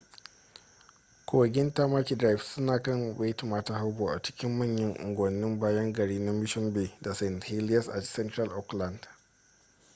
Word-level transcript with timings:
kogin 1.25 1.73
tamaki 1.73 2.15
drive 2.15 2.43
suna 2.43 2.79
kan 2.79 3.15
waitemata 3.19 3.73
harbor 3.73 4.13
a 4.15 4.21
cikin 4.21 4.51
manyan 4.57 4.95
unguwannin 4.99 5.59
bayan 5.59 5.93
gari 5.93 6.19
na 6.19 6.31
mission 6.33 6.73
bay 6.73 6.97
da 7.01 7.13
st 7.13 7.43
heliers 7.43 7.87
a 7.89 8.01
central 8.01 8.49
auckland 8.51 8.99